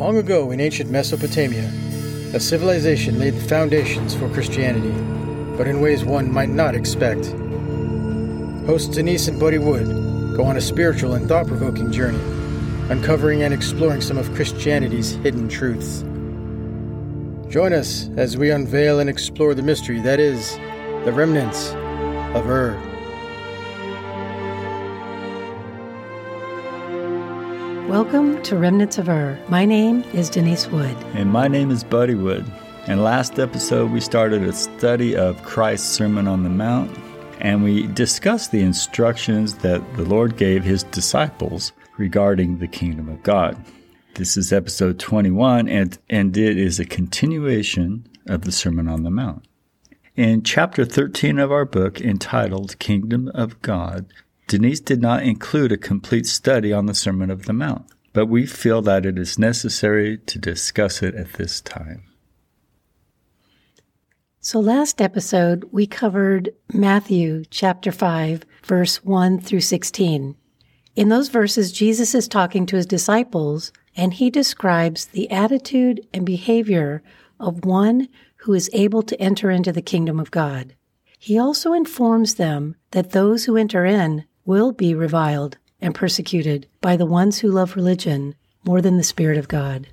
[0.00, 1.70] Long ago in ancient Mesopotamia,
[2.32, 4.94] a civilization laid the foundations for Christianity,
[5.58, 7.26] but in ways one might not expect.
[8.64, 9.86] Hosts Denise and Buddy Wood
[10.38, 12.18] go on a spiritual and thought provoking journey,
[12.88, 16.00] uncovering and exploring some of Christianity's hidden truths.
[17.52, 20.54] Join us as we unveil and explore the mystery that is
[21.04, 21.72] the remnants
[22.34, 22.89] of Ur.
[27.90, 29.36] Welcome to Remnants of Ur.
[29.48, 30.96] My name is Denise Wood.
[31.14, 32.48] And my name is Buddy Wood.
[32.86, 36.96] And last episode, we started a study of Christ's Sermon on the Mount,
[37.40, 43.24] and we discussed the instructions that the Lord gave his disciples regarding the kingdom of
[43.24, 43.60] God.
[44.14, 49.10] This is episode 21, and, and it is a continuation of the Sermon on the
[49.10, 49.48] Mount.
[50.14, 54.06] In chapter 13 of our book, entitled Kingdom of God,
[54.50, 58.46] Denise did not include a complete study on the Sermon of the Mount, but we
[58.46, 62.02] feel that it is necessary to discuss it at this time.
[64.40, 70.34] So, last episode, we covered Matthew chapter 5, verse 1 through 16.
[70.96, 76.26] In those verses, Jesus is talking to his disciples, and he describes the attitude and
[76.26, 77.04] behavior
[77.38, 80.74] of one who is able to enter into the kingdom of God.
[81.20, 86.96] He also informs them that those who enter in will be reviled and persecuted by
[86.96, 89.88] the ones who love religion more than the Spirit of God.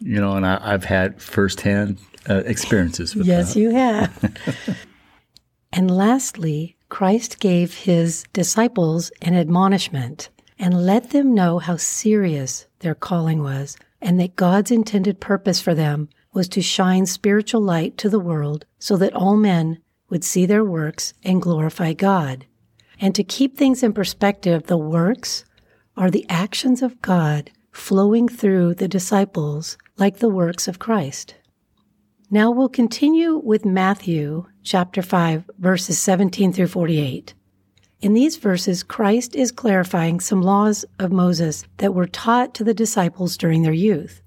[0.00, 3.60] You know, and I, have had firsthand uh, experiences with yes, that.
[3.60, 4.78] you have.
[5.72, 12.94] and lastly, Christ gave his disciples an admonishment and let them know how serious their
[12.94, 18.08] calling was and that God's intended purpose for them was to shine spiritual light to
[18.08, 19.78] the world so that all men
[20.10, 22.44] would see their works and glorify God.
[23.00, 25.44] And to keep things in perspective, the works
[25.96, 31.34] are the actions of God flowing through the disciples like the works of Christ.
[32.30, 37.34] Now we'll continue with Matthew chapter 5, verses 17 through 48.
[38.00, 42.74] In these verses, Christ is clarifying some laws of Moses that were taught to the
[42.74, 44.20] disciples during their youth.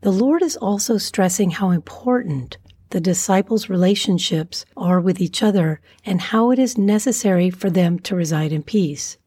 [0.00, 2.58] The Lord is also stressing how important
[2.94, 8.14] the disciples' relationships are with each other and how it is necessary for them to
[8.14, 9.18] reside in peace.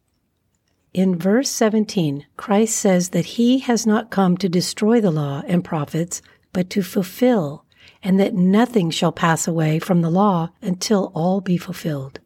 [0.93, 5.65] In verse 17, Christ says that he has not come to destroy the law and
[5.65, 6.21] prophets,
[6.53, 7.65] but to fulfill,
[8.01, 12.21] and that nothing shall pass away from the law until all be fulfilled.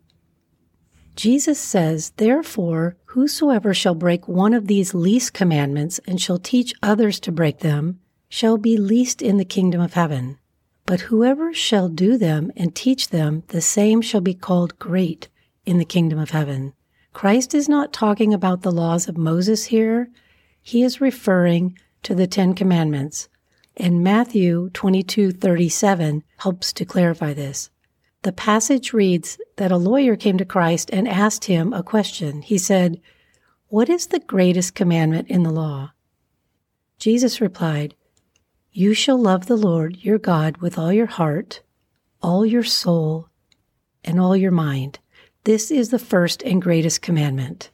[1.16, 7.20] Jesus says, Therefore, whosoever shall break one of these least commandments and shall teach others
[7.22, 8.00] to break them,
[8.30, 10.38] shall be least in the kingdom of heaven.
[10.86, 15.30] But whoever shall do them and teach them, the same shall be called great
[15.66, 16.74] in the kingdom of heaven.
[17.14, 20.10] Christ is not talking about the laws of Moses here.
[20.62, 23.30] He is referring to the Ten Commandments.
[23.78, 27.70] And Matthew 22:37 helps to clarify this.
[28.24, 32.42] The passage reads that a lawyer came to Christ and asked him a question.
[32.42, 33.00] He said,
[33.70, 35.92] "What is the greatest commandment in the law?"
[37.00, 37.96] Jesus replied,
[38.72, 41.62] you shall love the Lord your God with all your heart,
[42.22, 43.28] all your soul,
[44.04, 45.00] and all your mind.
[45.44, 47.70] This is the first and greatest commandment.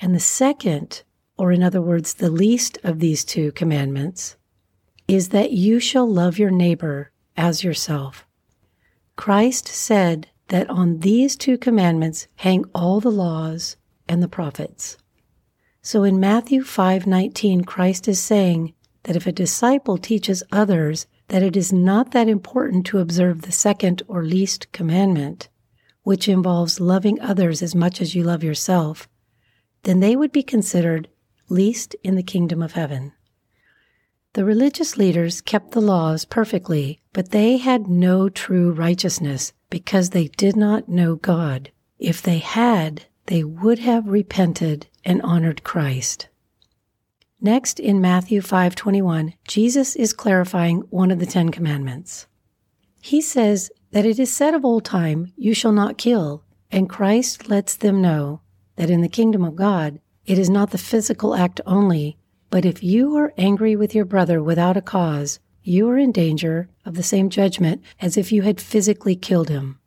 [0.00, 1.02] And the second,
[1.36, 4.36] or in other words, the least of these two commandments,
[5.06, 8.26] is that you shall love your neighbor as yourself.
[9.16, 13.76] Christ said that on these two commandments hang all the laws
[14.08, 14.96] and the prophets.
[15.82, 18.72] So in Matthew 5:19 Christ is saying
[19.04, 23.52] that if a disciple teaches others that it is not that important to observe the
[23.52, 25.48] second or least commandment,
[26.02, 29.08] which involves loving others as much as you love yourself,
[29.84, 31.08] then they would be considered
[31.48, 33.12] least in the kingdom of heaven.
[34.34, 40.28] The religious leaders kept the laws perfectly, but they had no true righteousness because they
[40.28, 41.70] did not know God.
[41.98, 46.28] If they had, they would have repented and honored Christ.
[47.44, 52.28] Next in Matthew 5:21, Jesus is clarifying one of the 10 commandments.
[53.00, 57.48] He says that it is said of old time, you shall not kill, and Christ
[57.48, 58.42] lets them know
[58.76, 62.16] that in the kingdom of God, it is not the physical act only,
[62.48, 66.68] but if you are angry with your brother without a cause, you are in danger
[66.84, 69.80] of the same judgment as if you had physically killed him.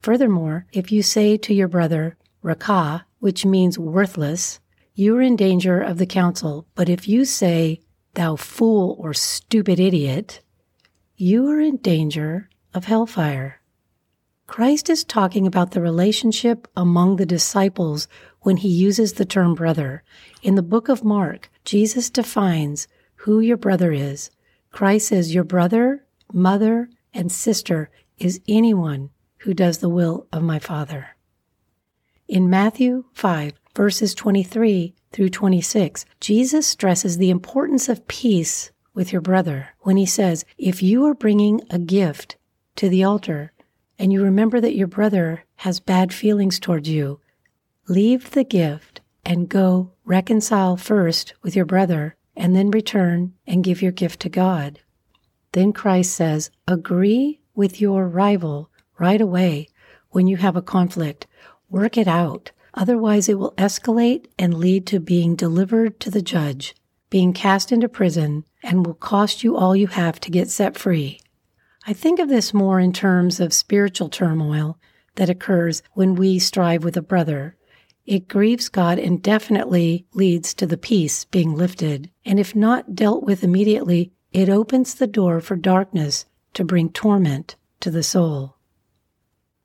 [0.00, 4.58] Furthermore, if you say to your brother, Raca, which means worthless,
[4.94, 6.66] you are in danger of the council.
[6.74, 7.80] But if you say,
[8.14, 10.40] thou fool or stupid idiot,
[11.16, 13.60] you are in danger of hellfire.
[14.46, 18.06] Christ is talking about the relationship among the disciples
[18.40, 20.02] when he uses the term brother.
[20.42, 24.30] In the book of Mark, Jesus defines who your brother is.
[24.70, 30.58] Christ says your brother, mother, and sister is anyone who does the will of my
[30.58, 31.16] Father.
[32.28, 39.22] In Matthew 5, verses 23 through 26, Jesus stresses the importance of peace with your
[39.22, 42.36] brother when he says, If you are bringing a gift
[42.76, 43.52] to the altar
[43.98, 47.20] and you remember that your brother has bad feelings towards you,
[47.88, 53.82] leave the gift and go reconcile first with your brother and then return and give
[53.82, 54.80] your gift to God.
[55.52, 59.68] Then Christ says, Agree with your rival right away
[60.10, 61.26] when you have a conflict.
[61.68, 62.50] Work it out.
[62.74, 66.74] Otherwise, it will escalate and lead to being delivered to the judge,
[67.10, 71.20] being cast into prison, and will cost you all you have to get set free.
[71.86, 74.78] I think of this more in terms of spiritual turmoil
[75.16, 77.56] that occurs when we strive with a brother.
[78.06, 82.10] It grieves God and definitely leads to the peace being lifted.
[82.24, 86.24] And if not dealt with immediately, it opens the door for darkness
[86.54, 88.56] to bring torment to the soul.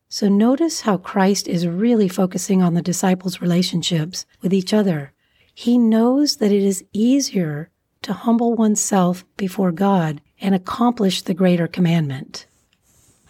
[0.10, 5.12] So notice how Christ is really focusing on the disciples' relationships with each other.
[5.54, 7.70] He knows that it is easier
[8.04, 12.46] to humble oneself before God and accomplish the greater commandment.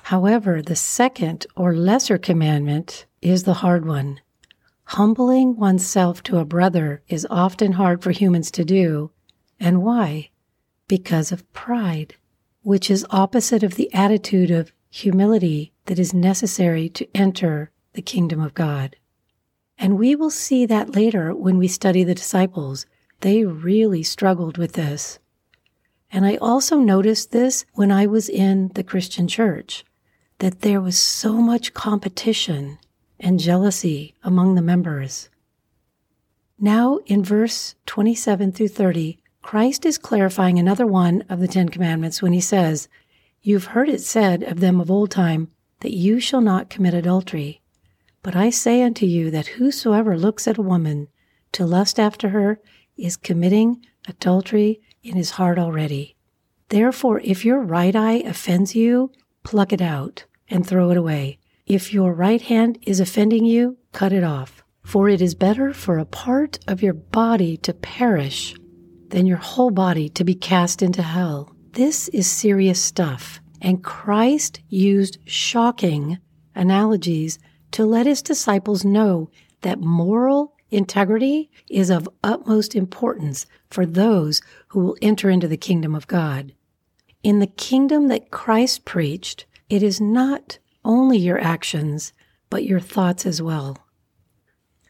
[0.04, 4.22] However, the second or lesser commandment is the hard one.
[4.84, 9.12] Humbling oneself to a brother is often hard for humans to do.
[9.60, 10.30] And why?
[10.88, 12.16] Because of pride,
[12.62, 18.40] which is opposite of the attitude of humility that is necessary to enter the kingdom
[18.40, 18.96] of God.
[19.78, 22.86] And we will see that later when we study the disciples.
[23.22, 25.20] They really struggled with this.
[26.12, 29.84] And I also noticed this when I was in the Christian church,
[30.40, 32.80] that there was so much competition
[33.20, 35.30] and jealousy among the members.
[36.60, 42.22] Now, in verse 27 through 30, Christ is clarifying another one of the Ten Commandments
[42.22, 42.88] when he says,
[43.42, 45.50] You've heard it said of them of old time
[45.82, 47.62] that you shall not commit adultery.
[48.24, 51.08] But I say unto you that whosoever looks at a woman
[51.54, 52.60] to lust after her
[52.98, 56.16] is committing adultery in his heart already.
[56.70, 59.12] Therefore, if your right eye offends you,
[59.44, 61.40] pluck it out and throw it away.
[61.66, 64.64] If your right hand is offending you, cut it off.
[64.84, 68.56] For it is better for a part of your body to perish
[69.10, 71.56] than your whole body to be cast into hell.
[71.74, 73.42] This is serious stuff.
[73.62, 76.20] And Christ used shocking
[76.56, 77.40] analogies
[77.72, 79.30] to let his disciples know
[79.62, 85.96] that moral integrity is of utmost importance for those who will enter into the kingdom
[85.96, 86.54] of God.
[87.24, 92.14] In the kingdom that Christ preached, it is not only your actions,
[92.50, 93.78] but your thoughts as well.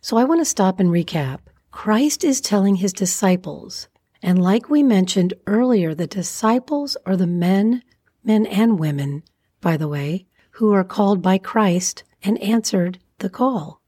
[0.01, 1.39] So I want to stop and recap.
[1.71, 3.87] Christ is telling his disciples,
[4.21, 7.83] and like we mentioned earlier, the disciples are the men,
[8.27, 9.23] men and women,
[9.61, 13.81] by the way, who are called by Christ and answered the call.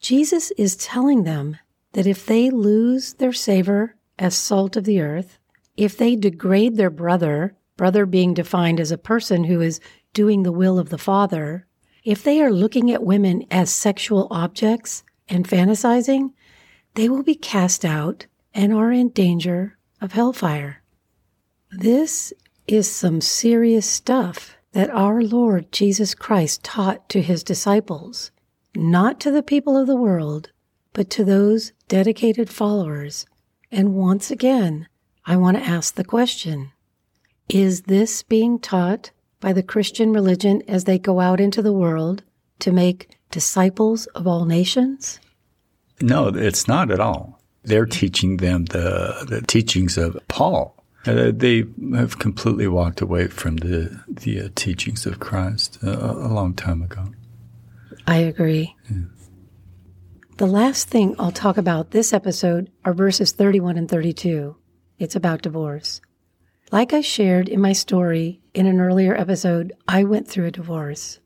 [0.00, 1.58] Jesus is telling them
[1.92, 5.38] that if they lose their savor as salt of the earth,
[5.76, 9.80] if they degrade their brother, brother being defined as a person who is
[10.12, 11.66] doing the will of the Father,
[12.04, 16.32] if they are looking at women as sexual objects and fantasizing,
[16.94, 20.82] they will be cast out and are in danger of hellfire.
[21.70, 22.32] This
[22.66, 28.30] is some serious stuff that our Lord Jesus Christ taught to his disciples,
[28.74, 30.50] not to the people of the world,
[30.92, 33.26] but to those dedicated followers.
[33.70, 34.88] And once again,
[35.24, 36.72] I want to ask the question
[37.48, 42.22] Is this being taught by the Christian religion as they go out into the world
[42.60, 45.20] to make disciples of all nations?
[46.00, 47.40] No, it's not at all.
[47.64, 50.81] They're teaching them the, the teachings of Paul.
[51.04, 56.28] Uh, they have completely walked away from the the uh, teachings of Christ uh, a
[56.28, 57.12] long time ago.
[58.06, 58.76] I agree.
[58.90, 59.02] Yeah.
[60.38, 64.56] The last thing I'll talk about this episode are verses 31 and 32.
[64.98, 66.00] It's about divorce.
[66.72, 71.20] Like I shared in my story in an earlier episode, I went through a divorce.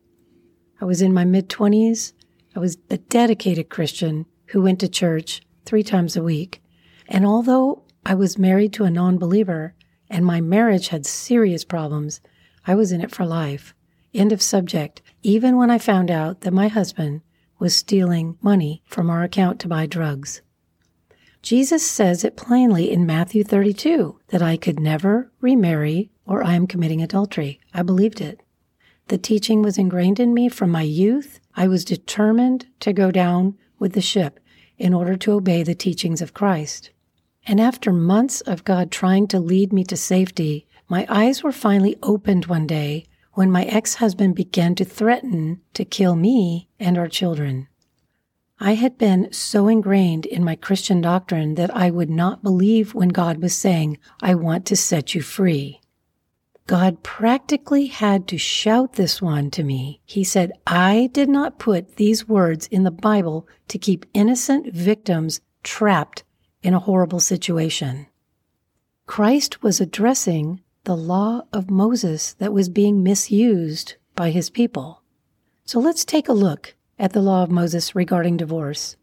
[0.81, 2.13] I was in my mid 20s.
[2.55, 6.63] I was a dedicated Christian who went to church three times a week.
[7.09, 9.75] And although I was married to a non believer
[10.09, 12.21] and my marriage had serious problems,
[12.65, 13.75] I was in it for life.
[14.15, 15.03] End of subject.
[15.25, 17.23] Even when I found out that my husband
[17.59, 20.41] was stealing money from our account to buy drugs.
[21.43, 26.69] Jesus says it plainly in Matthew 32 that I could never remarry or I am
[26.69, 27.59] committing adultery.
[27.75, 28.41] I believed it.
[29.09, 31.41] The teaching was ingrained in me from my youth.
[31.57, 34.39] I was determined to go down with the ship
[34.79, 36.91] in order to obey the teachings of Christ.
[37.47, 41.97] And after months of God trying to lead me to safety, my eyes were finally
[42.03, 47.09] opened one day when my ex husband began to threaten to kill me and our
[47.09, 47.69] children.
[48.59, 53.11] I had been so ingrained in my Christian doctrine that I would not believe when
[53.11, 55.81] God was saying, I want to set you free.
[56.67, 60.01] God practically had to shout this one to me.
[60.05, 65.41] He said, I did not put these words in the Bible to keep innocent victims
[65.63, 66.25] trapped
[66.67, 68.09] in a horrible situation.
[69.07, 75.01] Christ was addressing the law of Moses that was being misused by his people.
[75.65, 78.97] So let's take a look at the law of Moses regarding divorce.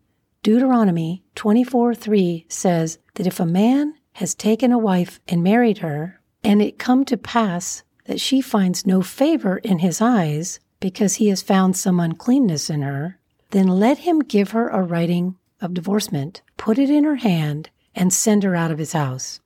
[0.44, 6.62] Deuteronomy 24:3 says that if a man has taken a wife and married her, and
[6.62, 11.42] it come to pass that she finds no favor in his eyes because he has
[11.42, 13.20] found some uncleanness in her,
[13.52, 18.14] then let him give her a writing of divorcement, put it in her hand, and
[18.14, 19.40] send her out of his house.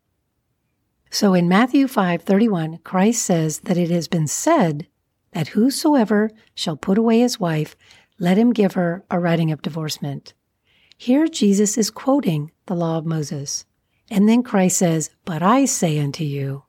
[1.09, 4.87] So in Matthew 5:31, Christ says that it has been said
[5.31, 7.75] that whosoever shall put away his wife,
[8.19, 10.33] let him give her a writing of divorcement.
[10.97, 13.65] Here Jesus is quoting the law of Moses.
[14.09, 16.63] And then Christ says, But I say unto you,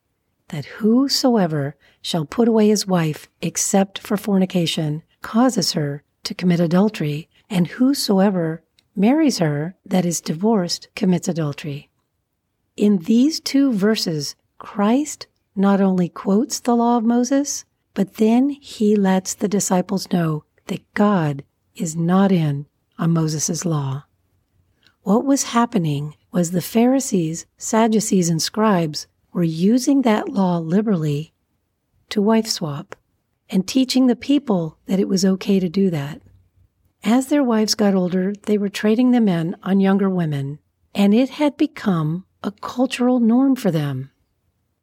[0.48, 7.28] that whosoever shall put away his wife except for fornication causes her to commit adultery,
[7.48, 8.62] and whosoever
[8.98, 11.88] marries her that is divorced commits adultery.
[12.76, 17.64] In these two verses, Christ not only quotes the law of Moses,
[17.94, 22.66] but then he lets the disciples know that God is not in
[22.98, 24.04] on Moses' law.
[25.02, 31.32] What was happening was the Pharisees, Sadducees, and scribes were using that law liberally
[32.10, 32.94] to wife swap
[33.48, 36.20] and teaching the people that it was okay to do that.
[37.04, 40.58] As their wives got older, they were trading the men on younger women,
[40.94, 44.10] and it had become a cultural norm for them.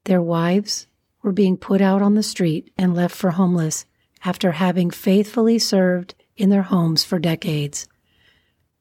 [0.06, 0.88] Their wives
[1.22, 3.86] were being put out on the street and left for homeless
[4.24, 7.88] after having faithfully served in their homes for decades.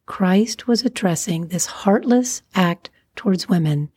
[0.07, 3.91] Christ was addressing this heartless act towards women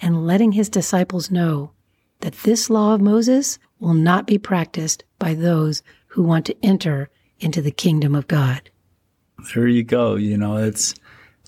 [0.00, 1.72] and letting his disciples know
[2.20, 7.08] that this law of Moses will not be practiced by those who want to enter
[7.40, 8.70] into the kingdom of God.
[9.54, 10.16] There you go.
[10.16, 10.94] You know, it's,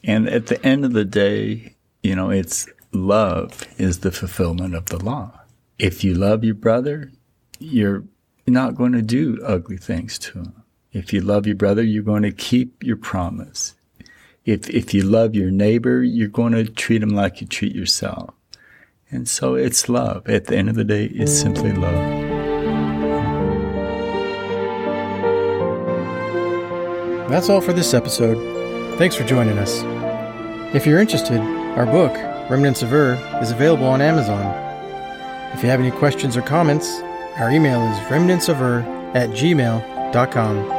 [0.04, 4.86] and at the end of the day, you know, it's love is the fulfillment of
[4.86, 5.40] the law.
[5.78, 7.12] If you love your brother,
[7.58, 8.04] you're
[8.46, 10.62] not going to do ugly things to him.
[10.92, 13.74] If you love your brother, you're going to keep your promise.
[14.44, 18.30] If, if you love your neighbor, you're going to treat him like you treat yourself.
[19.10, 20.28] And so it's love.
[20.28, 22.27] At the end of the day, it's simply love.
[27.28, 28.96] That's all for this episode.
[28.96, 29.82] Thanks for joining us.
[30.74, 31.40] If you're interested,
[31.76, 32.12] our book,
[32.50, 34.46] Remnants of Ur, is available on Amazon.
[35.54, 37.00] If you have any questions or comments,
[37.36, 40.77] our email is remnantsofur at gmail.com.